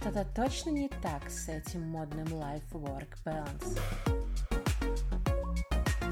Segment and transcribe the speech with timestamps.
[0.00, 4.19] что-то точно не так с этим модным life-work balance.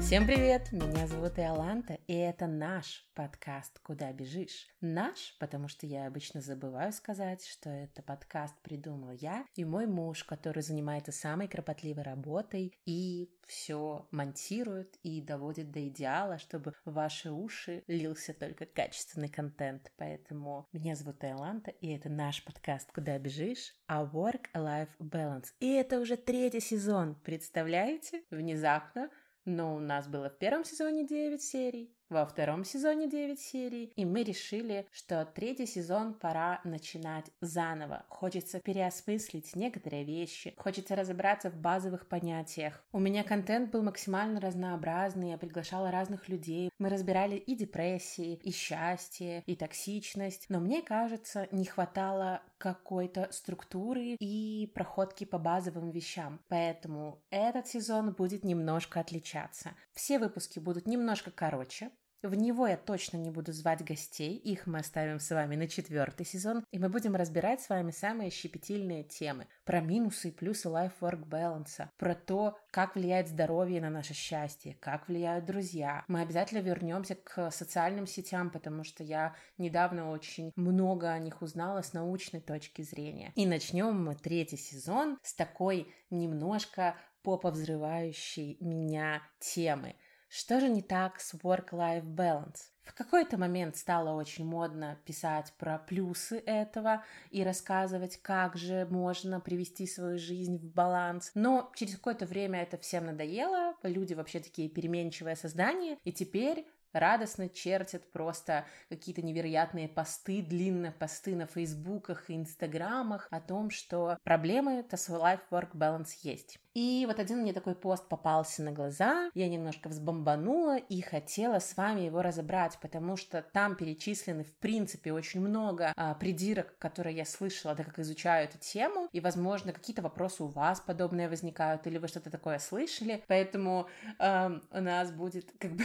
[0.09, 0.71] Всем привет!
[0.71, 4.67] Меня зовут Иоланта, и это наш подкаст «Куда бежишь?».
[4.81, 10.23] Наш, потому что я обычно забываю сказать, что это подкаст придумал я и мой муж,
[10.23, 17.29] который занимается самой кропотливой работой и все монтирует и доводит до идеала, чтобы в ваши
[17.29, 19.91] уши лился только качественный контент.
[19.95, 25.49] Поэтому меня зовут Иоланта, и это наш подкаст «Куда бежишь?», а Work-Life Balance.
[25.59, 28.23] И это уже третий сезон, представляете?
[28.31, 29.11] Внезапно
[29.49, 34.05] но у нас было в первом сезоне 9 серий, во втором сезоне 9 серий, и
[34.05, 38.05] мы решили, что третий сезон пора начинать заново.
[38.09, 42.83] Хочется переосмыслить некоторые вещи, хочется разобраться в базовых понятиях.
[42.91, 48.51] У меня контент был максимально разнообразный, я приглашала разных людей, мы разбирали и депрессии, и
[48.51, 56.39] счастье, и токсичность, но мне кажется, не хватало какой-то структуры и проходки по базовым вещам.
[56.49, 59.71] Поэтому этот сезон будет немножко отличаться.
[59.93, 61.89] Все выпуски будут немножко короче,
[62.21, 66.25] в него я точно не буду звать гостей, их мы оставим с вами на четвертый
[66.25, 71.27] сезон, и мы будем разбирать с вами самые щепетильные темы про минусы и плюсы life-work
[71.27, 76.03] balance, про то, как влияет здоровье на наше счастье, как влияют друзья.
[76.07, 81.81] Мы обязательно вернемся к социальным сетям, потому что я недавно очень много о них узнала
[81.81, 83.31] с научной точки зрения.
[83.35, 89.95] И начнем мы третий сезон с такой немножко поповзрывающей меня темы–
[90.29, 92.69] что же не так с work-life balance?
[92.83, 99.39] В какой-то момент стало очень модно писать про плюсы этого и рассказывать, как же можно
[99.39, 101.31] привести свою жизнь в баланс.
[101.33, 107.49] Но через какое-то время это всем надоело, люди вообще такие переменчивые создания, и теперь радостно
[107.49, 114.83] чертят просто какие-то невероятные посты, длинные посты на фейсбуках и инстаграмах о том, что проблемы
[114.83, 116.59] то с life-work balance есть.
[116.81, 121.75] И вот один мне такой пост попался на глаза, я немножко взбомбанула и хотела с
[121.75, 127.25] вами его разобрать, потому что там перечислены, в принципе, очень много а, придирок, которые я
[127.25, 131.97] слышала, так как изучаю эту тему, и, возможно, какие-то вопросы у вас подобные возникают, или
[131.97, 135.83] вы что-то такое слышали, поэтому э, у нас будет как бы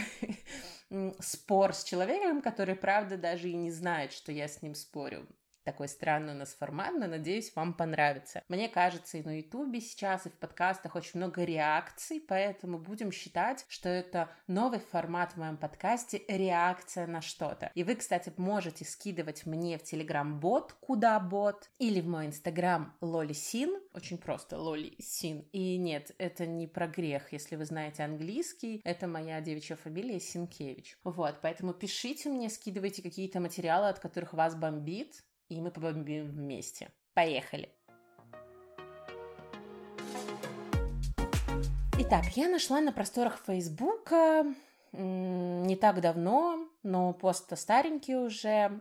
[1.19, 5.27] спор с человеком, который, правда, даже и не знает, что я с ним спорю
[5.65, 8.43] такой странный у нас формат, но надеюсь, вам понравится.
[8.47, 13.65] Мне кажется, и на Ютубе сейчас, и в подкастах очень много реакций, поэтому будем считать,
[13.67, 17.71] что это новый формат в моем подкасте реакция на что-то.
[17.73, 23.33] И вы, кстати, можете скидывать мне в Телеграм-бот, куда бот, или в мой Инстаграм Лоли
[23.33, 25.47] Син, очень просто Лоли Син.
[25.51, 30.97] И нет, это не про грех, если вы знаете английский, это моя девичья фамилия Синкевич.
[31.03, 36.89] Вот, поэтому пишите мне, скидывайте какие-то материалы, от которых вас бомбит, и мы побомбим вместе.
[37.13, 37.69] Поехали!
[41.97, 44.45] Итак, я нашла на просторах Фейсбука
[44.97, 48.79] не так давно но пост старенький уже,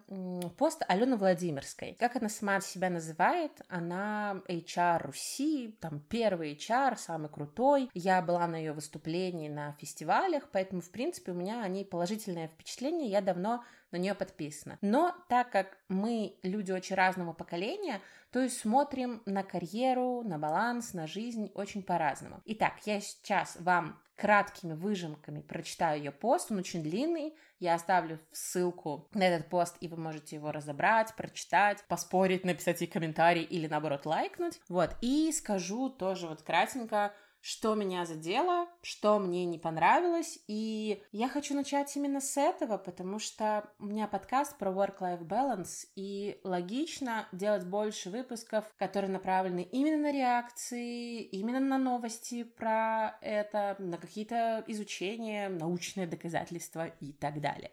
[0.59, 1.97] пост Алены Владимирской.
[1.99, 7.89] Как она сама себя называет, она HR Руси, там первый HR, самый крутой.
[7.95, 12.49] Я была на ее выступлении на фестивалях, поэтому, в принципе, у меня о ней положительное
[12.49, 14.77] впечатление, я давно на нее подписана.
[14.83, 18.03] Но так как мы люди очень разного поколения,
[18.33, 22.43] то есть смотрим на карьеру, на баланс, на жизнь очень по-разному.
[22.45, 29.09] Итак, я сейчас вам краткими выжимками прочитаю ее пост, он очень длинный, я оставлю ссылку
[29.13, 34.07] на этот пост, и вы можете его разобрать, прочитать, поспорить, написать ей комментарий или, наоборот,
[34.07, 34.61] лайкнуть.
[34.69, 37.13] Вот, и скажу тоже вот кратенько,
[37.45, 40.39] что меня задело, что мне не понравилось.
[40.49, 45.87] И я хочу начать именно с этого, потому что у меня подкаст про work-life balance,
[45.95, 53.77] и логично делать больше выпусков, которые направлены именно на реакции, именно на новости про это,
[53.79, 57.73] на какие-то изучения, научные доказательства и так далее.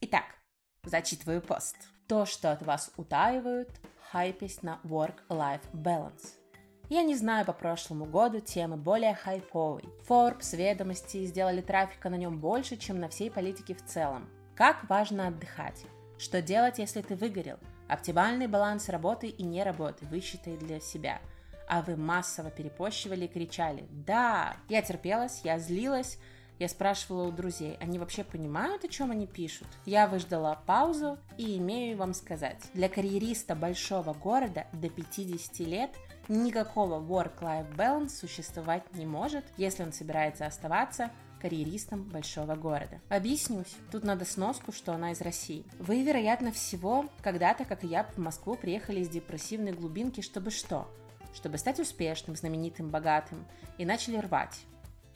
[0.00, 0.24] Итак,
[0.82, 1.76] зачитываю пост.
[2.08, 3.70] То, что от вас утаивают,
[4.10, 6.47] хайпись на work-life balance.
[6.88, 9.84] Я не знаю по прошлому году темы более хайповой.
[10.08, 14.26] Forbes, ведомости сделали трафика на нем больше, чем на всей политике в целом.
[14.54, 15.84] Как важно отдыхать?
[16.18, 17.58] Что делать, если ты выгорел?
[17.88, 21.20] Оптимальный баланс работы и не работы высчитай для себя.
[21.68, 24.56] А вы массово перепощивали и кричали «Да!».
[24.70, 26.18] Я терпелась, я злилась,
[26.58, 29.68] я спрашивала у друзей, они вообще понимают, о чем они пишут?
[29.84, 32.70] Я выждала паузу и имею вам сказать.
[32.72, 35.90] Для карьериста большого города до 50 лет–
[36.28, 41.10] никакого work-life balance существовать не может, если он собирается оставаться
[41.40, 43.00] карьеристом большого города.
[43.08, 43.76] Объяснюсь.
[43.92, 45.64] Тут надо сноску, что она из России.
[45.78, 50.88] Вы, вероятно всего, когда-то, как и я, в Москву приехали из депрессивной глубинки, чтобы что?
[51.34, 53.46] Чтобы стать успешным, знаменитым, богатым.
[53.76, 54.58] И начали рвать.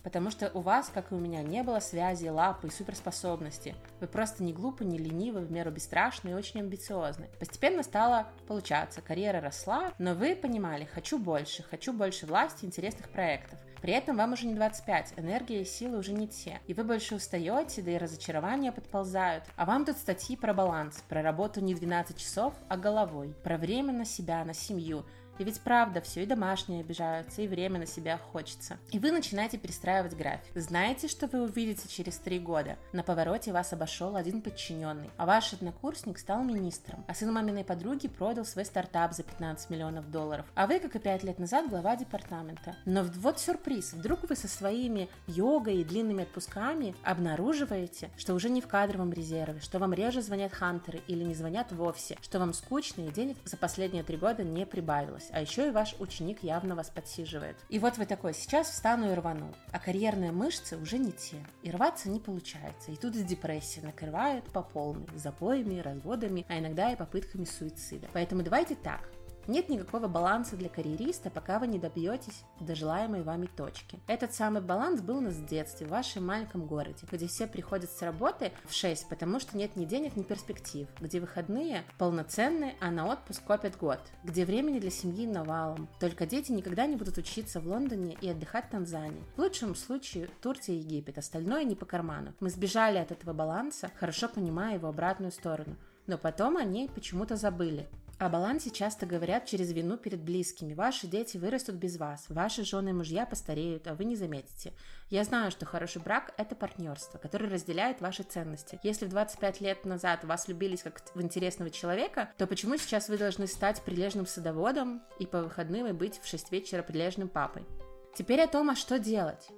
[0.02, 3.74] Потому что у вас, как и у меня, не было связи, лапы и суперспособности.
[4.00, 7.28] Вы просто не глупы, не ленивы, в меру бесстрашны и очень амбициозны.
[7.38, 13.58] Постепенно стало получаться, карьера росла, но вы понимали, хочу больше, хочу больше власти, интересных проектов.
[13.82, 16.60] При этом вам уже не 25, энергия и силы уже не те.
[16.68, 19.44] И вы больше устаете, да и разочарования подползают.
[19.56, 23.92] А вам тут статьи про баланс, про работу не 12 часов, а головой, про время
[23.92, 25.04] на себя, на семью,
[25.38, 28.78] и ведь правда, все и домашние обижаются, и время на себя хочется.
[28.90, 30.52] И вы начинаете перестраивать график.
[30.54, 32.76] Знаете, что вы увидите через три года?
[32.92, 38.08] На повороте вас обошел один подчиненный, а ваш однокурсник стал министром, а сын маминой подруги
[38.08, 41.96] продал свой стартап за 15 миллионов долларов, а вы, как и пять лет назад, глава
[41.96, 42.76] департамента.
[42.84, 48.60] Но вот сюрприз, вдруг вы со своими йогой и длинными отпусками обнаруживаете, что уже не
[48.60, 53.02] в кадровом резерве, что вам реже звонят хантеры или не звонят вовсе, что вам скучно
[53.02, 56.74] и денег за последние три года не прибавилось получилось, а еще и ваш ученик явно
[56.74, 57.56] вас подсиживает.
[57.68, 61.70] И вот вы такой, сейчас встану и рвану, а карьерные мышцы уже не те, и
[61.70, 67.44] рваться не получается, и тут депрессия накрывает по полной, запоями, разводами, а иногда и попытками
[67.44, 68.08] суицида.
[68.12, 69.08] Поэтому давайте так,
[69.46, 74.00] нет никакого баланса для карьериста, пока вы не добьетесь до желаемой вами точки.
[74.06, 77.90] Этот самый баланс был у нас в детстве, в вашем маленьком городе, где все приходят
[77.90, 82.90] с работы в 6, потому что нет ни денег, ни перспектив, где выходные полноценные, а
[82.90, 85.88] на отпуск копят год, где времени для семьи навалом.
[86.00, 89.22] Только дети никогда не будут учиться в Лондоне и отдыхать в Танзании.
[89.36, 92.34] В лучшем случае Турция и Египет, остальное не по карману.
[92.40, 95.76] Мы сбежали от этого баланса, хорошо понимая его обратную сторону.
[96.06, 97.88] Но потом о ней почему-то забыли.
[98.22, 100.74] О балансе часто говорят через вину перед близкими.
[100.74, 104.74] Ваши дети вырастут без вас, ваши жены и мужья постареют, а вы не заметите.
[105.10, 108.78] Я знаю, что хороший брак– это партнерство, которое разделяет ваши ценности.
[108.84, 113.18] Если в 25 лет назад вас любились как в интересного человека, то почему сейчас вы
[113.18, 117.66] должны стать прилежным садоводом и по выходным и быть в 6 вечера прилежным папой?
[118.14, 119.48] Теперь о том, а что делать.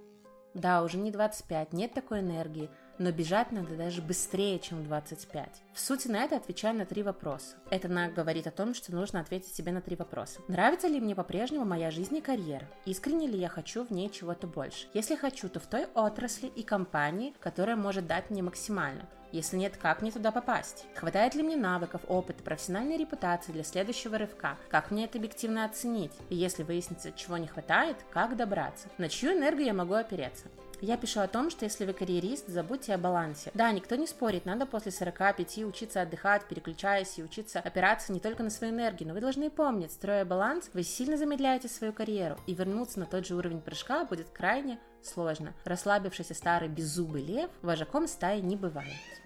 [0.54, 5.48] Да, уже не 25, нет такой энергии– но бежать надо даже быстрее, чем 25.
[5.72, 7.56] В сути на это отвечаю на три вопроса.
[7.70, 10.40] Это на говорит о том, что нужно ответить себе на три вопроса.
[10.48, 12.68] Нравится ли мне по-прежнему моя жизнь и карьера?
[12.84, 14.86] Искренне ли я хочу в ней чего-то больше?
[14.94, 19.08] Если хочу, то в той отрасли и компании, которая может дать мне максимально.
[19.34, 20.86] Если нет, как мне туда попасть?
[20.94, 24.56] Хватает ли мне навыков, опыта, профессиональной репутации для следующего рывка?
[24.70, 26.12] Как мне это объективно оценить?
[26.30, 28.86] И если выяснится, чего не хватает, как добраться?
[28.96, 30.46] На чью энергию я могу опереться?
[30.84, 33.50] Я пишу о том, что если вы карьерист, забудьте о балансе.
[33.54, 38.42] Да, никто не спорит, надо после 45 учиться отдыхать, переключаясь и учиться опираться не только
[38.42, 42.52] на свою энергию, но вы должны помнить, строя баланс, вы сильно замедляете свою карьеру, и
[42.52, 45.54] вернуться на тот же уровень прыжка будет крайне сложно.
[45.64, 49.23] Расслабившийся старый беззубый лев вожаком стаи не бывает.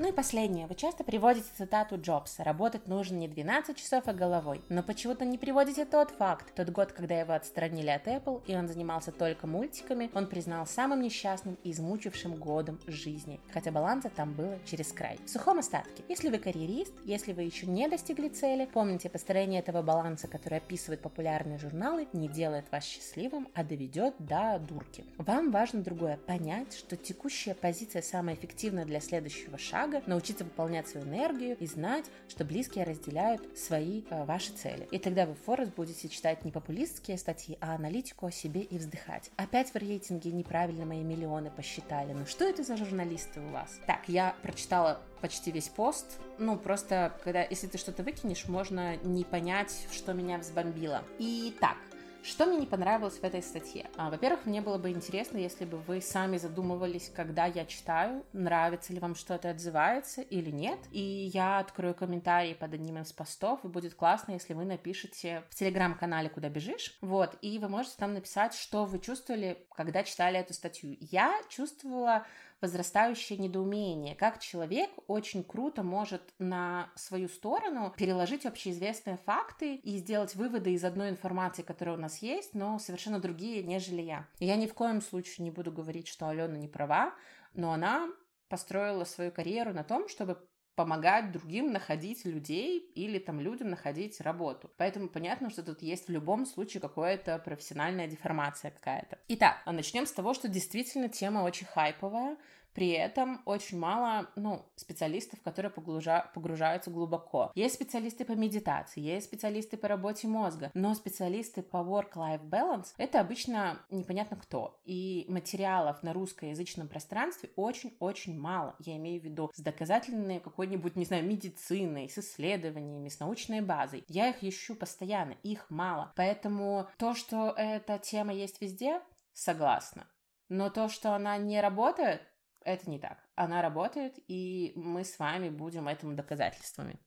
[0.00, 0.68] Ну и последнее.
[0.68, 4.62] Вы часто приводите цитату Джобса «Работать нужно не 12 часов, а головой».
[4.68, 6.54] Но почему-то не приводите тот факт.
[6.54, 11.02] Тот год, когда его отстранили от Apple, и он занимался только мультиками, он признал самым
[11.02, 13.40] несчастным и измучившим годом жизни.
[13.52, 15.18] Хотя баланса там было через край.
[15.26, 16.04] В сухом остатке.
[16.08, 21.02] Если вы карьерист, если вы еще не достигли цели, помните, построение этого баланса, который описывают
[21.02, 25.04] популярные журналы, не делает вас счастливым, а доведет до дурки.
[25.16, 26.18] Вам важно другое.
[26.18, 31.66] Понять, что текущая позиция самая эффективная для следующего шага, шага, научиться выполнять свою энергию и
[31.66, 34.88] знать, что близкие разделяют свои э, ваши цели.
[34.90, 38.78] И тогда вы в Форест будете читать не популистские статьи, а аналитику о себе и
[38.78, 39.30] вздыхать.
[39.36, 42.12] Опять в рейтинге неправильно мои миллионы посчитали.
[42.12, 43.80] Ну что это за журналисты у вас?
[43.86, 46.20] Так, я прочитала почти весь пост.
[46.38, 51.02] Ну, просто, когда, если ты что-то выкинешь, можно не понять, что меня взбомбило.
[51.18, 51.76] И так,
[52.22, 53.86] что мне не понравилось в этой статье?
[53.96, 58.92] А, во-первых, мне было бы интересно, если бы вы сами задумывались, когда я читаю, нравится
[58.92, 60.78] ли вам что-то отзывается или нет.
[60.90, 65.54] И я открою комментарии под одним из постов, и будет классно, если вы напишете в
[65.54, 66.96] телеграм-канале «Куда бежишь».
[67.00, 70.96] Вот, и вы можете там написать, что вы чувствовали, когда читали эту статью.
[71.00, 72.26] Я чувствовала
[72.60, 80.34] возрастающее недоумение, как человек очень круто может на свою сторону переложить общеизвестные факты и сделать
[80.34, 84.28] выводы из одной информации, которая у нас есть, но совершенно другие, нежели я.
[84.38, 87.14] я ни в коем случае не буду говорить, что Алена не права,
[87.54, 88.08] но она
[88.48, 90.38] построила свою карьеру на том, чтобы
[90.78, 94.70] помогать другим находить людей или там людям находить работу.
[94.76, 99.18] Поэтому понятно, что тут есть в любом случае какая-то профессиональная деформация какая-то.
[99.26, 102.36] Итак, начнем с того, что действительно тема очень хайповая,
[102.78, 106.30] При этом очень мало, ну, специалистов, которые погружа...
[106.32, 107.50] погружаются глубоко.
[107.56, 113.18] Есть специалисты по медитации, есть специалисты по работе мозга, но специалисты по work-life balance— это
[113.18, 114.80] обычно непонятно кто.
[114.84, 118.76] И материалов на русскоязычном пространстве очень-очень мало.
[118.78, 124.04] Я имею в виду с доказательной какой-нибудь, не знаю, медициной, с исследованиями, с научной базой.
[124.06, 126.12] Я их ищу постоянно, их мало.
[126.14, 129.00] Поэтому то, что эта тема есть везде,
[129.32, 130.06] согласна.
[130.48, 132.22] Но то, что она не работает,
[132.64, 133.18] это не так.
[133.34, 137.00] Она работает, и мы с вами будем этому доказательствами.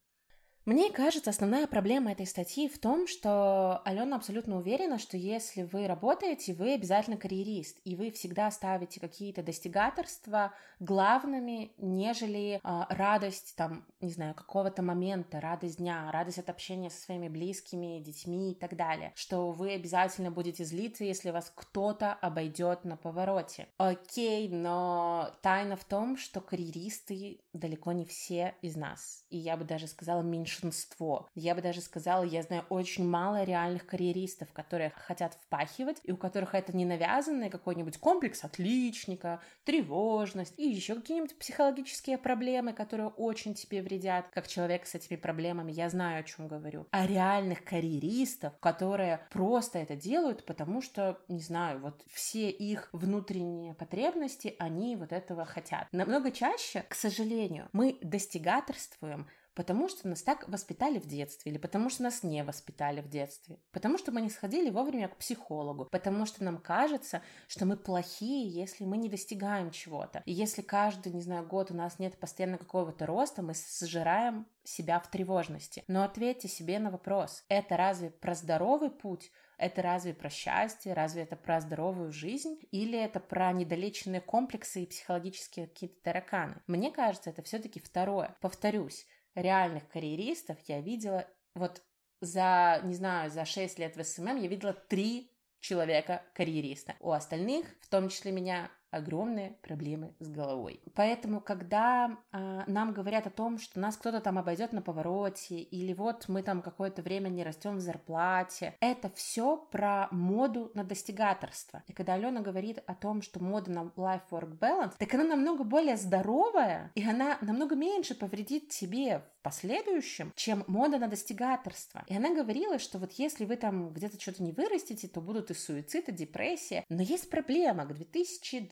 [0.65, 5.88] Мне кажется, основная проблема этой статьи в том, что Алена абсолютно уверена, что если вы
[5.88, 13.88] работаете, вы обязательно карьерист, и вы всегда ставите какие-то достигаторства главными, нежели э, радость, там,
[14.01, 18.75] не знаю, какого-то момента, радость дня, радость от общения со своими близкими, детьми и так
[18.75, 19.13] далее.
[19.15, 23.68] Что вы обязательно будете злиться, если вас кто-то обойдет на повороте.
[23.77, 29.25] Окей, но тайна в том, что карьеристы далеко не все из нас.
[29.32, 31.29] И я бы даже сказала, меньше меньшинство.
[31.36, 36.17] Я бы даже сказала, я знаю очень мало реальных карьеристов, которые хотят впахивать, и у
[36.17, 43.53] которых это не навязанный какой-нибудь комплекс отличника, тревожность и еще какие-нибудь психологические проблемы, которые очень
[43.53, 46.88] тебе вредят, как человек с этими проблемами, я знаю, о чем говорю.
[46.91, 53.74] А реальных карьеристов, которые просто это делают, потому что, не знаю, вот все их внутренние
[53.74, 55.88] потребности, они вот этого хотят.
[55.91, 61.89] Намного чаще, к сожалению, мы достигаторствуем Потому что нас так воспитали в детстве, или потому
[61.89, 66.25] что нас не воспитали в детстве, потому что мы не сходили вовремя к психологу, потому
[66.25, 70.24] что нам кажется, что мы плохие, если мы не достигаем чего-то.
[70.25, 75.00] И если каждый, не знаю, год у нас нет постоянно какого-то роста, мы сжираем себя
[75.00, 75.84] в тревожности.
[75.88, 81.22] Но ответьте себе на вопрос, это разве про здоровый путь, это разве про счастье, разве
[81.22, 86.62] это про здоровую жизнь, или это про недолеченные комплексы и психологические какие-то тараканы?
[86.65, 88.36] Мне кажется, это все-таки второе.
[88.41, 89.05] Повторюсь,
[89.36, 91.82] реальных карьеристов я видела вот
[92.22, 96.96] за, не знаю, за 6 лет в SMM я видела три человека-карьериста.
[97.00, 100.81] У остальных, в том числе меня, огромные проблемы с головой.
[100.95, 105.93] Поэтому, когда э, нам говорят о том, что нас кто-то там обойдет на повороте, или
[105.93, 111.83] вот мы там какое-то время не растем в зарплате, это все про моду на достигаторство.
[111.88, 115.95] И когда Алена говорит о том, что мода на life-work balance, так она намного более
[115.95, 122.03] здоровая, и она намного меньше повредит тебе в последующем, чем мода на достигаторство.
[122.07, 125.53] И она говорила, что вот если вы там где-то что-то не вырастете, то будут и
[125.53, 126.86] суицид, и депрессия.
[126.89, 127.86] Но есть проблема.
[127.86, 128.71] К 2020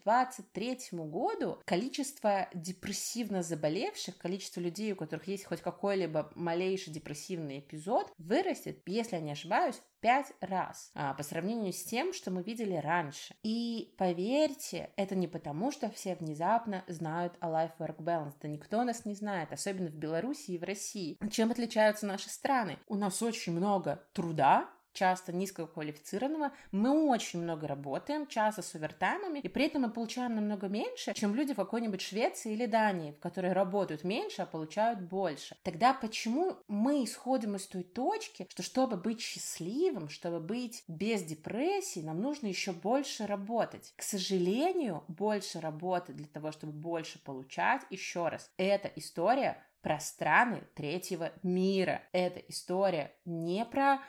[0.53, 8.11] 2023 году количество депрессивно заболевших, количество людей, у которых есть хоть какой-либо малейший депрессивный эпизод,
[8.17, 12.75] вырастет, если я не ошибаюсь, пять раз а, по сравнению с тем, что мы видели
[12.75, 13.35] раньше.
[13.43, 18.35] И поверьте, это не потому, что все внезапно знают о life-work balance.
[18.41, 21.17] Да никто нас не знает, особенно в Беларуси в России.
[21.31, 22.77] Чем отличаются наши страны?
[22.87, 29.47] У нас очень много труда, часто низкоквалифицированного, мы очень много работаем, часто с овертаймами, и
[29.47, 33.53] при этом мы получаем намного меньше, чем люди в какой-нибудь Швеции или Дании, в которые
[33.53, 35.55] работают меньше, а получают больше.
[35.63, 42.01] Тогда почему мы исходим из той точки, что чтобы быть счастливым, чтобы быть без депрессии,
[42.01, 43.93] нам нужно еще больше работать?
[43.95, 50.63] К сожалению, больше работы для того, чтобы больше получать, еще раз, это история про страны
[50.75, 52.01] третьего мира.
[52.11, 53.99] Это история не про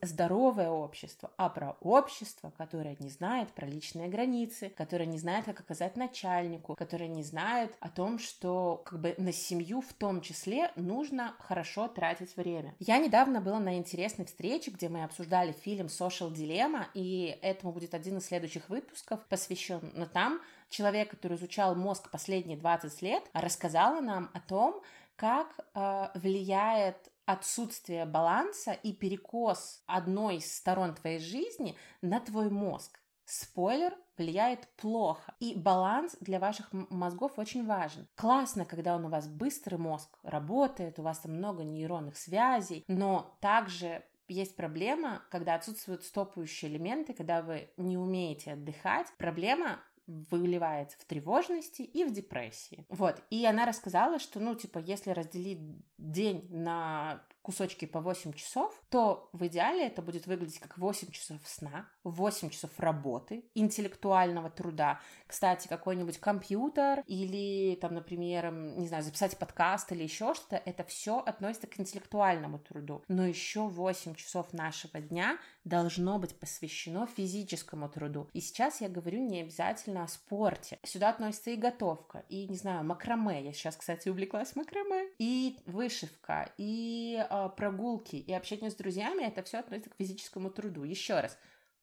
[0.00, 5.60] здоровое общество, а про общество, которое не знает про личные границы, которое не знает, как
[5.60, 10.70] оказать начальнику, которое не знает о том, что как бы на семью в том числе
[10.76, 12.74] нужно хорошо тратить время.
[12.78, 17.92] Я недавно была на интересной встрече, где мы обсуждали фильм Social Dilemma, и этому будет
[17.92, 19.92] один из следующих выпусков посвящен.
[19.94, 24.82] Но там человек, который изучал мозг последние 20 лет, рассказала нам о том,
[25.16, 33.00] как э, влияет отсутствие баланса и перекос одной из сторон твоей жизни на твой мозг.
[33.24, 35.34] Спойлер, влияет плохо.
[35.40, 38.06] И баланс для ваших мозгов очень важен.
[38.14, 43.36] Классно, когда он у вас быстрый мозг работает, у вас там много нейронных связей, но
[43.40, 49.08] также есть проблема, когда отсутствуют стопающие элементы, когда вы не умеете отдыхать.
[49.18, 52.86] Проблема выливается в тревожности и в депрессии.
[52.88, 53.22] Вот.
[53.30, 55.60] И она рассказала, что, ну, типа, если разделить
[55.98, 61.38] день на кусочки по 8 часов, то в идеале это будет выглядеть как 8 часов
[61.44, 65.00] сна, 8 часов работы, интеллектуального труда.
[65.28, 71.18] Кстати, какой-нибудь компьютер или, там, например, не знаю, записать подкаст или еще что-то, это все
[71.20, 73.04] относится к интеллектуальному труду.
[73.06, 78.28] Но еще 8 часов нашего дня должно быть посвящено физическому труду.
[78.32, 80.80] И сейчас я говорю не обязательно о спорте.
[80.82, 83.44] Сюда относится и готовка, и, не знаю, макраме.
[83.44, 85.10] Я сейчас, кстати, увлеклась макраме.
[85.18, 89.24] И вышивка, и э, прогулки, и общение с друзьями.
[89.24, 90.84] Это все относится к физическому труду.
[90.84, 91.38] Еще раз.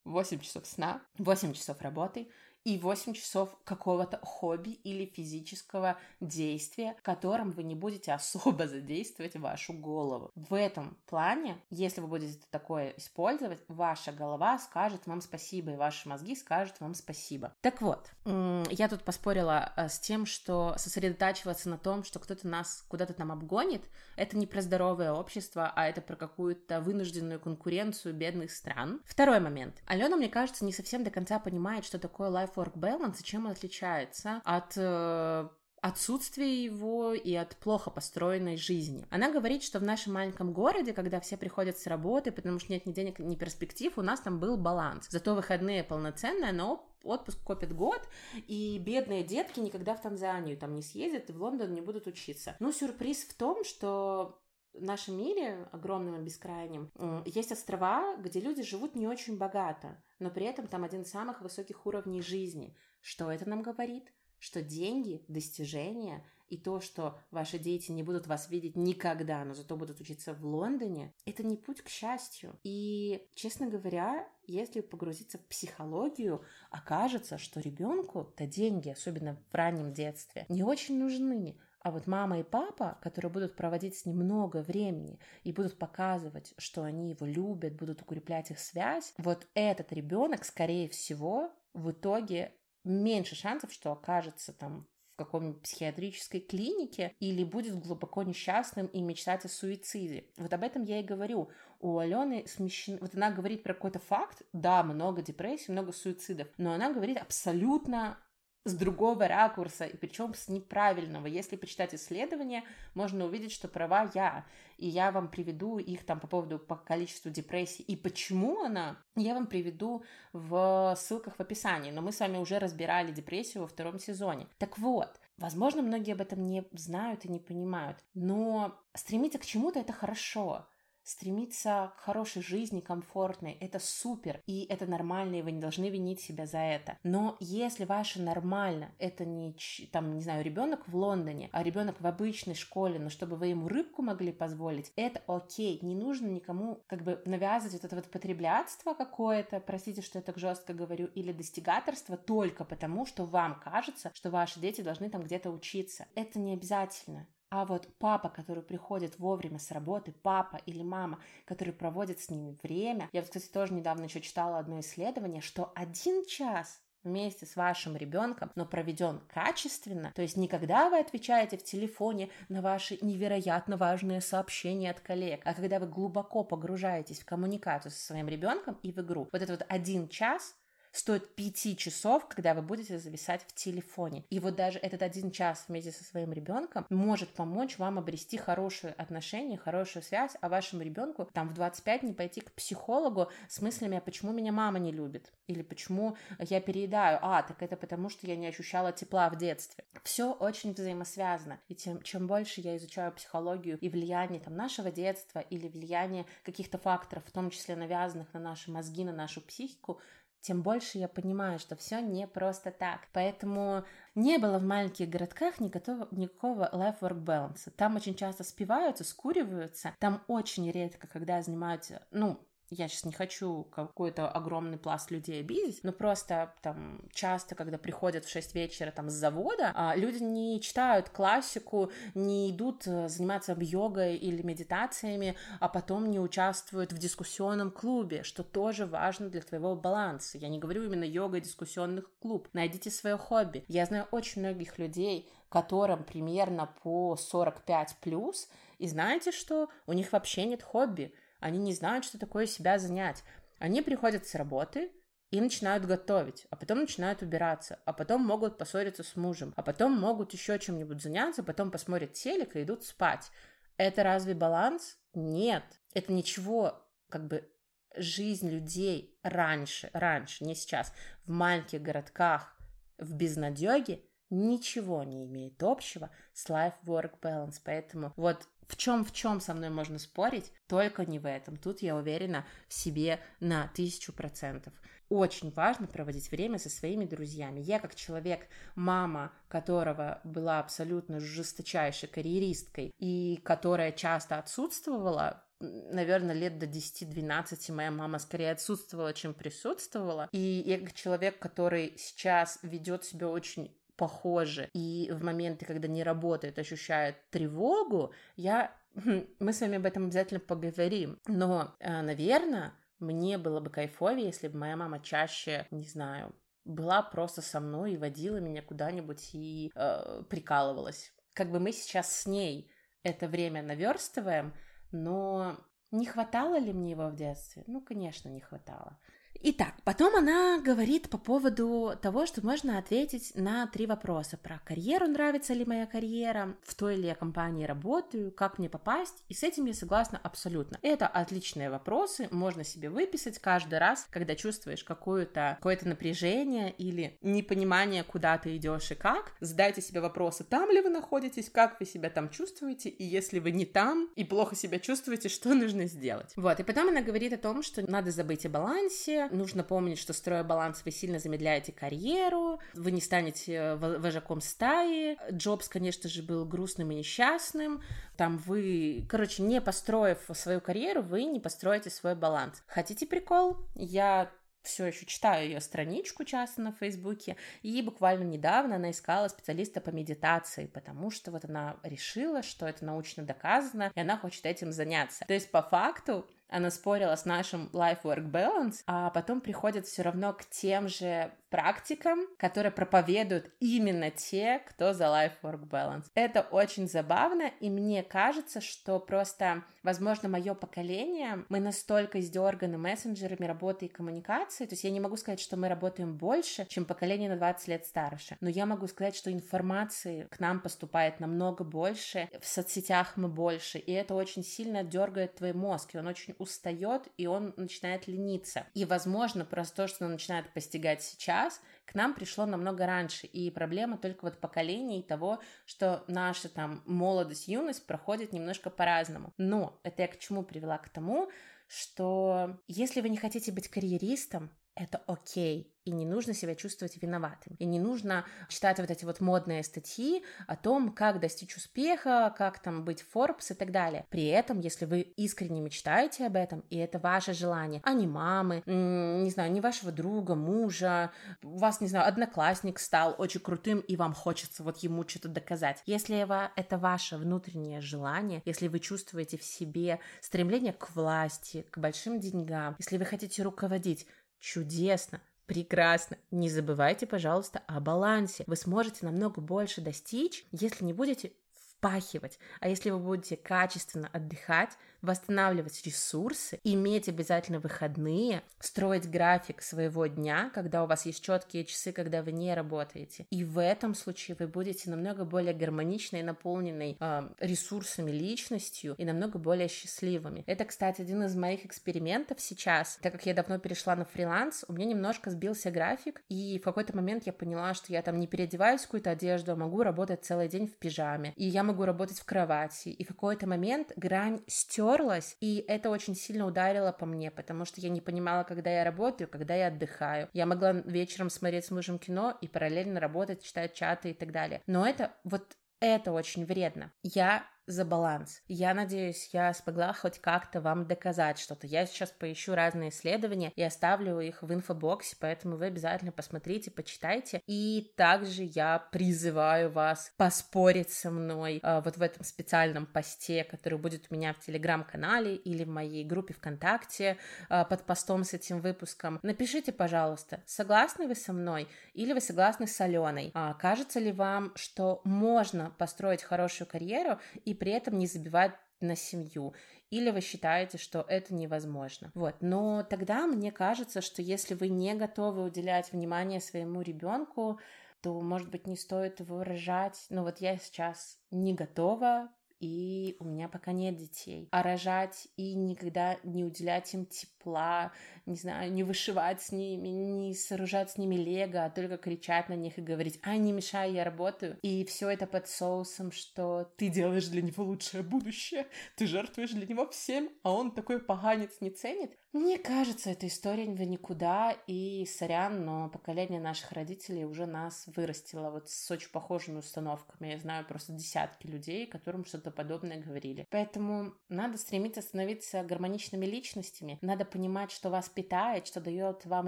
[0.05, 2.29] 8 часов сна, 8 часов работы,
[2.63, 9.74] и 8 часов какого-то хобби или физического действия, которым вы не будете особо задействовать вашу
[9.74, 10.32] голову.
[10.36, 16.08] В этом плане, если вы будете такое использовать, ваша голова скажет вам спасибо, и ваши
[16.08, 17.53] мозги скажут вам спасибо.
[17.62, 22.86] Так вот, я тут поспорила э, с тем, что сосредотачиваться на том, что кто-то нас
[22.88, 23.84] куда-то там обгонит,
[24.15, 29.01] это не про здоровое общество, а это про какую-то вынужденную конкуренцию бедных стран.
[29.05, 29.82] Второй момент.
[29.86, 33.51] Алена, мне кажется, не совсем до конца понимает, что такое life life-work balance чем он
[33.51, 35.48] отличается от э,
[35.81, 39.05] отсутствия его и от плохо построенной жизни.
[39.10, 42.86] Она говорит, что в нашем маленьком городе, когда все приходят с работы, потому что нет
[42.86, 45.07] ни денег, ни перспектив, у нас там был баланс.
[45.10, 48.01] Зато выходные полноценные, но отпуск копит год,
[48.48, 52.55] и бедные детки никогда в Танзанию там не съездят и в Лондон не будут учиться.
[52.60, 54.41] Но сюрприз в том, что
[54.73, 56.91] в нашем мире, огромном и бескрайнем,
[57.25, 61.41] есть острова, где люди живут не очень богато, но при этом там один из самых
[61.41, 62.75] высоких уровней жизни.
[63.01, 64.11] Что это нам говорит?
[64.39, 69.75] Что деньги, достижения и то, что ваши дети не будут вас видеть никогда, но зато
[69.75, 72.59] будут учиться в Лондоне, это не путь к счастью.
[72.63, 80.45] И, честно говоря, если погрузиться в психологию, окажется, что ребенку-то деньги, особенно в раннем детстве,
[80.49, 81.57] не очень нужны.
[81.83, 86.53] А вот мама и папа, которые будут проводить с ним много времени и будут показывать,
[86.57, 92.53] что они его любят, будут укреплять их связь, вот этот ребенок, скорее всего, в итоге
[92.85, 99.45] меньше шансов, что окажется там в каком-нибудь психиатрической клинике или будет глубоко несчастным и мечтать
[99.45, 100.25] о суициде.
[100.37, 101.49] Вот об этом я и говорю.
[101.79, 102.97] У Алены смещен...
[102.99, 108.17] Вот она говорит про какой-то факт, да, много депрессий, много суицидов, но она говорит абсолютно
[108.65, 111.27] с другого ракурса, и причем с неправильного.
[111.27, 114.46] Если почитать исследования, можно увидеть, что права я,
[114.77, 119.34] и я вам приведу их там по поводу по количеству депрессий и почему она, я
[119.34, 124.00] вам приведу в ссылках в описании, но мы с вами уже разбирали депрессию во втором
[124.00, 124.48] сезоне.
[124.58, 129.79] Так вот, Возможно, многие об этом не знают и не понимают, но стремиться к чему-то
[129.79, 130.67] это хорошо
[131.03, 136.21] стремиться к хорошей жизни, комфортной, это супер, и это нормально, и вы не должны винить
[136.21, 136.97] себя за это.
[137.04, 139.56] Но если ваше нормально, это не,
[139.91, 143.67] там, не знаю, ребенок в Лондоне, а ребенок в обычной школе, но чтобы вы ему
[143.67, 148.93] рыбку могли позволить, это окей, не нужно никому как бы навязывать вот это вот потреблятство
[148.93, 154.32] какое-то, простите, что я так жестко говорю, или достигаторство только потому, что вам кажется, что
[154.32, 156.08] ваши дети должны там где-то учиться.
[156.15, 157.27] Это не обязательно.
[157.55, 162.57] А вот папа, который приходит вовремя с работы, папа или мама, который проводит с ними
[162.63, 163.09] время.
[163.13, 168.51] Я, кстати, тоже недавно еще читала одно исследование, что один час вместе с вашим ребенком,
[168.55, 174.21] но проведен качественно, то есть не когда вы отвечаете в телефоне на ваши невероятно важные
[174.21, 178.97] сообщения от коллег, а когда вы глубоко погружаетесь в коммуникацию со своим ребенком и в
[178.99, 179.27] игру.
[179.31, 180.55] Вот этот вот один час
[180.93, 184.23] стоит 5 часов, когда вы будете зависать в телефоне.
[184.29, 188.93] И вот даже этот один час вместе со своим ребенком может помочь вам обрести хорошие
[188.93, 193.97] отношения, хорошую связь, а вашему ребенку там в 25 не пойти к психологу с мыслями,
[193.97, 195.34] а почему меня мама не любит?
[195.47, 197.19] Или почему я переедаю?
[197.21, 199.84] А, так это потому, что я не ощущала тепла в детстве.
[200.03, 201.60] Все очень взаимосвязано.
[201.67, 206.77] И тем, чем больше я изучаю психологию и влияние там, нашего детства или влияние каких-то
[206.77, 209.99] факторов, в том числе навязанных на наши мозги, на нашу психику,
[210.43, 213.08] тем больше я понимаю, что все не просто так.
[213.13, 217.71] Поэтому не было в маленьких городках никакого, никакого life-work balance.
[217.77, 219.95] Там очень часто спиваются, скуриваются.
[219.99, 225.84] Там очень редко, когда занимаются, ну, я сейчас не хочу какой-то огромный пласт людей обидеть,
[225.84, 230.60] но просто там часто, когда приходят в 6 вечера там с завода, а, люди не
[230.62, 237.71] читают классику, не идут э, заниматься йогой или медитациями, а потом не участвуют в дискуссионном
[237.71, 240.38] клубе, что тоже важно для твоего баланса.
[240.38, 242.47] Я не говорю именно йога дискуссионных клуб.
[242.54, 243.63] Найдите свое хобби.
[243.67, 248.49] Я знаю очень многих людей, которым примерно по 45 плюс,
[248.80, 249.69] и знаете что?
[249.86, 253.23] У них вообще нет хобби они не знают, что такое себя занять.
[253.60, 254.91] Они приходят с работы
[255.29, 259.91] и начинают готовить, а потом начинают убираться, а потом могут поссориться с мужем, а потом
[259.91, 263.29] могут еще чем-нибудь заняться, потом посмотрят телек и идут спать.
[263.75, 264.97] Это разве баланс?
[265.13, 265.63] Нет.
[265.93, 267.51] Это ничего, как бы,
[267.97, 270.93] жизнь людей раньше, раньше, не сейчас,
[271.25, 272.56] в маленьких городках,
[272.97, 277.60] в безнадеге, ничего не имеет общего с life-work balance.
[277.63, 281.58] Поэтому вот в чем в чем со мной можно спорить, только не в этом.
[281.58, 284.73] Тут я уверена в себе на тысячу процентов.
[285.10, 287.60] Очень важно проводить время со своими друзьями.
[287.60, 296.58] Я как человек, мама, которого была абсолютно жесточайшей карьеристкой и которая часто отсутствовала, наверное, лет
[296.58, 300.30] до 10-12 моя мама скорее отсутствовала, чем присутствовала.
[300.32, 306.03] И я как человек, который сейчас ведет себя очень похоже, и в моменты, когда не
[306.03, 308.75] работает, ощущает тревогу, я...
[308.95, 311.19] Хм, мы с вами об этом обязательно поговорим.
[311.27, 317.01] Но, э, наверное, мне было бы кайфовее, если бы моя мама чаще, не знаю, была
[317.01, 321.13] просто со мной и водила меня куда-нибудь и э, прикалывалась.
[321.34, 322.71] Как бы мы сейчас с ней
[323.03, 324.53] это время наверстываем,
[324.91, 325.58] но
[325.91, 327.63] не хватало ли мне его в детстве?
[327.67, 328.99] Ну, конечно, не хватало.
[329.41, 334.38] Итак, потом она говорит по поводу того, что можно ответить на три вопроса.
[334.38, 339.24] Про карьеру, нравится ли моя карьера, в той ли я компании работаю, как мне попасть.
[339.28, 340.80] И с этим я согласна абсолютно.
[340.82, 348.04] Это отличные вопросы, можно себе выписать каждый раз, когда чувствуешь какое-то какое напряжение или непонимание,
[348.04, 349.34] куда ты идешь и как.
[349.41, 353.52] Задайте себе вопросы, там ли вы находитесь, как вы себя там чувствуете, и если вы
[353.52, 356.32] не там и плохо себя чувствуете, что нужно сделать.
[356.36, 360.13] Вот, и потом она говорит о том, что надо забыть о балансе, нужно помнить, что
[360.13, 365.17] строя баланс, вы сильно замедляете карьеру, вы не станете вожаком стаи.
[365.31, 367.81] Джобс, конечно же, был грустным и несчастным.
[368.17, 372.63] Там вы, короче, не построив свою карьеру, вы не построите свой баланс.
[372.67, 373.57] Хотите прикол?
[373.75, 374.31] Я
[374.63, 379.89] все еще читаю ее страничку часто на Фейсбуке, и буквально недавно она искала специалиста по
[379.89, 385.25] медитации, потому что вот она решила, что это научно доказано, и она хочет этим заняться.
[385.27, 390.33] То есть по факту она спорила с нашим life-work balance, а потом приходит все равно
[390.33, 396.05] к тем же практикам, которые проповедуют именно те, кто за life-work balance.
[396.15, 403.45] Это очень забавно, и мне кажется, что просто, возможно, мое поколение, мы настолько издерганы мессенджерами
[403.45, 407.29] работы и коммуникации, то есть я не могу сказать, что мы работаем больше, чем поколение
[407.29, 412.29] на 20 лет старше, но я могу сказать, что информации к нам поступает намного больше,
[412.41, 417.03] в соцсетях мы больше, и это очень сильно дергает твой мозг, и он очень устает,
[417.17, 418.65] и он начинает лениться.
[418.73, 421.42] И, возможно, просто то, что он начинает постигать сейчас,
[421.86, 427.47] к нам пришло намного раньше, и проблема только вот поколений того, что наша там молодость,
[427.47, 429.34] юность проходит немножко по-разному.
[429.38, 430.77] Но это я к чему привела?
[430.77, 431.29] К тому,
[431.67, 437.55] что если вы не хотите быть карьеристом, это окей и не нужно себя чувствовать виноватым.
[437.59, 442.59] И не нужно читать вот эти вот модные статьи о том, как достичь успеха, как
[442.59, 444.05] там быть Forbes и так далее.
[444.09, 448.63] При этом, если вы искренне мечтаете об этом, и это ваше желание, а не мамы,
[448.65, 451.12] не знаю, не вашего друга, мужа,
[451.43, 455.81] у вас, не знаю, одноклассник стал очень крутым, и вам хочется вот ему что-то доказать.
[455.86, 456.23] Если
[456.55, 462.75] это ваше внутреннее желание, если вы чувствуете в себе стремление к власти, к большим деньгам,
[462.79, 464.07] если вы хотите руководить,
[464.43, 466.17] чудесно, Прекрасно.
[466.32, 468.45] Не забывайте, пожалуйста, о балансе.
[468.47, 472.39] Вы сможете намного больше достичь, если не будете впахивать.
[472.62, 474.71] А если вы будете качественно отдыхать,
[475.03, 481.91] восстанавливать ресурсы, иметь обязательно выходные, строить график своего дня, когда у вас есть четкие часы,
[481.91, 483.27] когда вы не работаете.
[483.29, 489.37] И в этом случае вы будете намного более гармоничной, наполненной э, ресурсами личностью и намного
[489.37, 490.43] более счастливыми.
[490.47, 492.97] Это, кстати, один из моих экспериментов сейчас.
[493.01, 496.95] Так как я давно перешла на фриланс, у меня немножко сбился график, и в какой-то
[496.95, 500.47] момент я поняла, что я там не переодеваюсь в какую-то одежду, а могу работать целый
[500.47, 502.89] день в пижаме, и я могу работать в кровати.
[502.89, 507.65] И в какой-то момент грань стер уперлась, и это очень сильно ударило по мне, потому
[507.65, 510.29] что я не понимала, когда я работаю, когда я отдыхаю.
[510.34, 514.62] Я могла вечером смотреть с мужем кино и параллельно работать, читать чаты и так далее.
[514.67, 516.91] Но это вот это очень вредно.
[517.03, 518.41] Я за баланс.
[518.47, 521.67] Я надеюсь, я смогла хоть как-то вам доказать что-то.
[521.67, 527.41] Я сейчас поищу разные исследования и оставлю их в инфобоксе, поэтому вы обязательно посмотрите, почитайте.
[527.47, 533.80] И также я призываю вас поспорить со мной э, вот в этом специальном посте, который
[533.80, 537.17] будет у меня в телеграм-канале или в моей группе ВКонтакте
[537.49, 539.19] э, под постом с этим выпуском.
[539.23, 543.32] Напишите, пожалуйста, согласны вы со мной или вы согласны с Аленой?
[543.34, 548.53] А, кажется ли вам, что можно построить хорошую карьеру и и при этом не забивать
[548.81, 549.53] на семью,
[549.91, 552.11] или вы считаете, что это невозможно.
[552.15, 557.59] Вот, но тогда мне кажется, что если вы не готовы уделять внимание своему ребенку,
[558.01, 560.05] то, может быть, не стоит его рожать.
[560.09, 562.29] Но вот я сейчас не готова
[562.63, 564.47] и у меня пока нет детей.
[564.52, 567.91] А рожать и никогда не уделять им тепла,
[568.26, 572.54] не знаю, не вышивать с ними, не сооружать с ними лего, а только кричать на
[572.54, 574.58] них и говорить, ай, не мешай, я работаю.
[574.62, 579.67] И все это под соусом, что ты делаешь для него лучшее будущее, ты жертвуешь для
[579.67, 582.17] него всем, а он такой поганец не ценит.
[582.34, 588.50] Мне кажется, эта история в никуда, и сорян, но поколение наших родителей уже нас вырастило
[588.50, 590.32] вот с очень похожими установками.
[590.32, 593.46] Я знаю просто десятки людей, которым что-то подобное говорили.
[593.52, 599.48] Поэтому надо стремиться становиться гармоничными личностями, надо понимать, что вас питает, что дает вам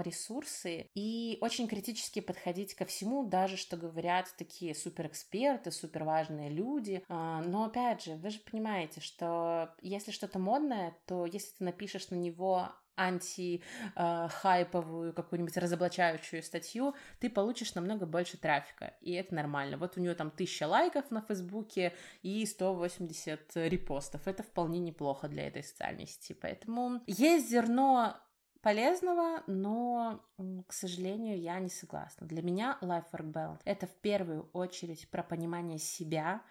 [0.00, 7.02] ресурсы, и очень критически подходить ко всему, даже что говорят такие суперэксперты, суперважные люди.
[7.08, 12.10] А, но опять же, вы же понимаете, что если что-то модное, то если ты напишешь
[12.10, 19.76] на него анти-хайповую какую-нибудь разоблачающую статью, ты получишь намного больше трафика, и это нормально.
[19.76, 24.26] Вот у нее там 1000 лайков на Фейсбуке и 180 репостов.
[24.26, 26.34] Это вполне неплохо для этой социальной сети.
[26.34, 28.16] Поэтому есть зерно
[28.62, 30.24] полезного, но,
[30.66, 32.26] к сожалению, я не согласна.
[32.26, 36.42] Для меня Life Work Balance— это в первую очередь про понимание себя,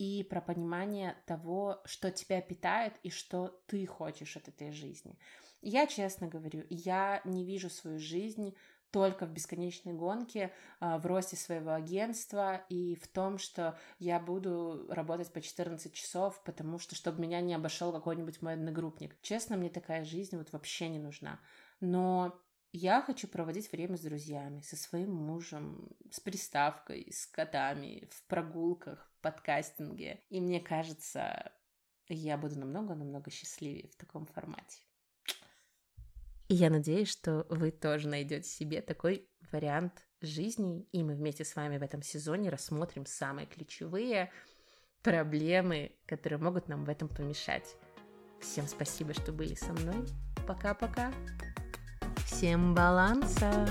[0.00, 5.18] и про понимание того, что тебя питает и что ты хочешь от этой жизни.
[5.62, 8.54] Я честно говорю, я не вижу свою жизнь
[8.90, 14.86] только в бесконечной гонке, а, в росте своего агентства и в том, что я буду
[14.88, 19.16] работать по 14 часов, потому что, чтобы меня не обошел какой-нибудь мой одногруппник.
[19.22, 21.40] Честно, мне такая жизнь вот вообще не нужна.
[21.80, 22.40] Но
[22.72, 29.10] я хочу проводить время с друзьями, со своим мужем, с приставкой, с котами, в прогулках,
[29.18, 30.22] в подкастинге.
[30.30, 31.52] И мне кажется,
[32.08, 34.82] я буду намного-намного счастливее в таком формате.
[36.50, 41.54] И я надеюсь, что вы тоже найдете себе такой вариант жизни, и мы вместе с
[41.54, 44.32] вами в этом сезоне рассмотрим самые ключевые
[45.04, 47.76] проблемы, которые могут нам в этом помешать.
[48.40, 50.08] Всем спасибо, что были со мной.
[50.44, 51.12] Пока-пока.
[52.26, 53.68] Всем баланса!